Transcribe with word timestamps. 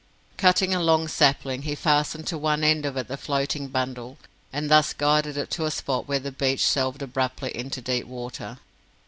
Cutting 0.35 0.73
a 0.73 0.79
long 0.81 1.07
sapling, 1.07 1.61
he 1.61 1.75
fastened 1.75 2.25
to 2.25 2.35
one 2.35 2.63
end 2.63 2.87
of 2.87 2.97
it 2.97 3.07
the 3.07 3.17
floating 3.17 3.67
bundle, 3.67 4.17
and 4.51 4.67
thus 4.67 4.93
guided 4.93 5.37
it 5.37 5.51
to 5.51 5.65
a 5.65 5.69
spot 5.69 6.07
where 6.07 6.17
the 6.17 6.31
beach 6.31 6.61
shelved 6.61 7.03
abruptly 7.03 7.55
into 7.55 7.81
deep 7.83 8.07
water. 8.07 8.57